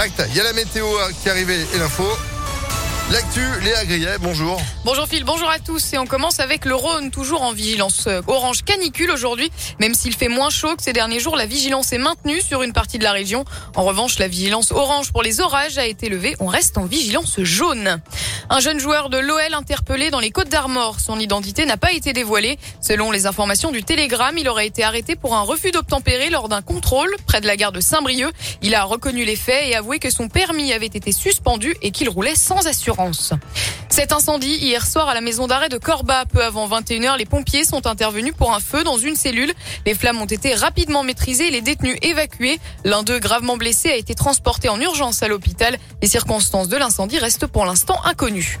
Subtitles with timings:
[0.00, 0.22] Impact.
[0.30, 2.04] Il y a la météo euh, qui est arrivée et l'info.
[3.12, 4.60] L'actu, Léa Grillet, bonjour.
[4.84, 5.94] Bonjour Phil, bonjour à tous.
[5.94, 9.50] Et on commence avec le Rhône, toujours en vigilance euh, orange canicule aujourd'hui.
[9.80, 12.72] Même s'il fait moins chaud que ces derniers jours, la vigilance est maintenue sur une
[12.72, 13.44] partie de la région.
[13.74, 16.36] En revanche, la vigilance orange pour les orages a été levée.
[16.38, 18.00] On reste en vigilance jaune.
[18.48, 21.00] Un jeune joueur de l'OL interpellé dans les Côtes d'Armor.
[21.00, 22.60] Son identité n'a pas été dévoilée.
[22.80, 26.62] Selon les informations du Télégramme, il aurait été arrêté pour un refus d'obtempérer lors d'un
[26.62, 28.32] contrôle près de la gare de Saint-Brieuc.
[28.62, 32.08] Il a reconnu les faits et avoué que son permis avait été suspendu et qu'il
[32.08, 32.99] roulait sans assurance.
[33.88, 37.64] Cet incendie hier soir à la maison d'arrêt de Corba, peu avant 21h, les pompiers
[37.64, 39.52] sont intervenus pour un feu dans une cellule.
[39.84, 42.60] Les flammes ont été rapidement maîtrisées et les détenus évacués.
[42.84, 45.76] L'un d'eux, gravement blessé, a été transporté en urgence à l'hôpital.
[46.02, 48.58] Les circonstances de l'incendie restent pour l'instant inconnues.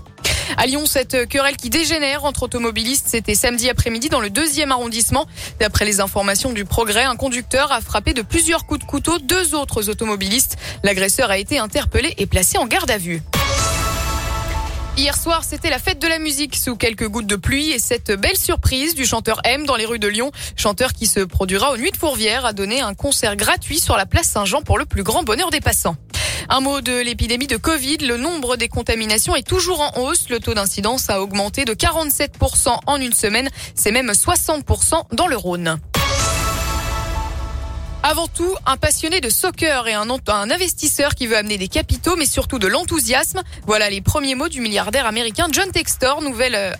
[0.56, 5.26] À Lyon, cette querelle qui dégénère entre automobilistes, c'était samedi après-midi dans le deuxième arrondissement.
[5.60, 9.54] D'après les informations du progrès, un conducteur a frappé de plusieurs coups de couteau deux
[9.54, 10.56] autres automobilistes.
[10.82, 13.22] L'agresseur a été interpellé et placé en garde à vue.
[14.96, 18.12] Hier soir, c'était la fête de la musique sous quelques gouttes de pluie et cette
[18.12, 21.76] belle surprise du chanteur M dans les rues de Lyon, chanteur qui se produira aux
[21.76, 25.02] Nuits de Fourvière, a donné un concert gratuit sur la place Saint-Jean pour le plus
[25.02, 25.96] grand bonheur des passants.
[26.48, 27.98] Un mot de l'épidémie de Covid.
[27.98, 30.28] Le nombre des contaminations est toujours en hausse.
[30.28, 33.48] Le taux d'incidence a augmenté de 47% en une semaine.
[33.74, 35.78] C'est même 60% dans le Rhône.
[38.10, 40.08] Avant tout, un passionné de soccer et un,
[40.50, 43.40] investisseur qui veut amener des capitaux, mais surtout de l'enthousiasme.
[43.68, 46.72] Voilà les premiers mots du milliardaire américain John Textor, nouvel euh,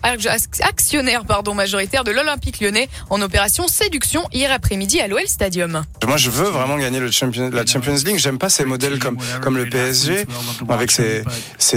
[0.63, 5.85] actionnaire pardon, majoritaire de l'Olympique lyonnais en opération séduction hier après-midi à l'OL Stadium.
[6.05, 8.19] Moi, je veux vraiment gagner la Champions League.
[8.19, 10.27] J'aime pas ces modèles comme, le PSG,
[10.69, 11.23] avec ces,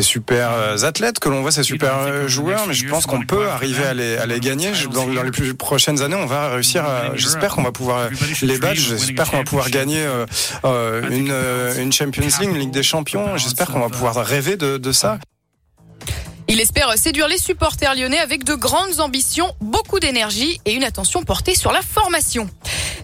[0.01, 3.47] super euh, athlètes que l'on voit, ces super euh, joueurs, mais je pense qu'on peut
[3.49, 4.71] arriver à les, gagner.
[4.91, 8.09] Dans, les prochaines années, on va réussir j'espère qu'on va pouvoir
[8.41, 10.25] les battre, j'espère on va pouvoir gagner euh,
[10.63, 13.37] euh, une, euh, une Champions League, une Ligue des Champions.
[13.37, 15.19] J'espère qu'on va pouvoir rêver de, de ça.
[16.47, 21.23] Il espère séduire les supporters lyonnais avec de grandes ambitions, beaucoup d'énergie et une attention
[21.23, 22.49] portée sur la formation.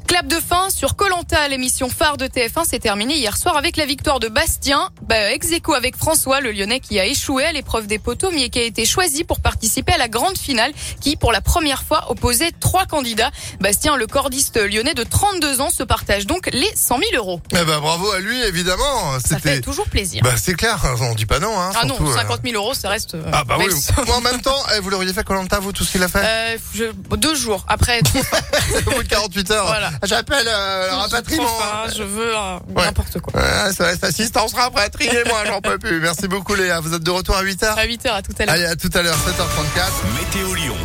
[0.10, 3.86] Clap de fin sur Colanta, l'émission phare de TF1 s'est terminée hier soir avec la
[3.86, 7.86] victoire de Bastien, bah, ex aequo avec François, le Lyonnais qui a échoué à l'épreuve
[7.86, 11.32] des poteaux, mais qui a été choisi pour participer à la grande finale, qui pour
[11.32, 13.30] la première fois opposait trois candidats.
[13.60, 17.40] Bastien, le cordiste lyonnais de 32 ans, se partage donc les 100 000 euros.
[17.52, 19.20] Eh ben, bravo à lui, évidemment.
[19.24, 20.24] Ça fait toujours plaisir.
[20.24, 21.54] Bah, c'est clair, on dit pas non.
[21.56, 23.14] Hein, ah non, 50 000 euros, ça reste.
[23.14, 23.72] Euh, ah bah oui.
[24.12, 26.58] en même temps, eh, vous l'auriez fait Colanta, vous, tout ce qu'il a fait euh,
[26.74, 26.86] je...
[27.16, 28.00] Deux jours après.
[28.88, 29.68] Au bout de 48 heures.
[29.68, 29.92] Voilà.
[30.04, 31.48] J'appelle euh, le rapatriement.
[31.96, 33.42] je veux euh, n'importe quoi.
[33.42, 36.00] Ouais, ça reste assistance rapatrié, moi j'en peux plus.
[36.00, 36.80] Merci beaucoup Léa.
[36.80, 38.56] Vous êtes de retour à 8h À 8h, à tout à l'heure.
[38.56, 40.20] Allez, à tout à l'heure, 7h34.
[40.20, 40.76] Météo Lyon.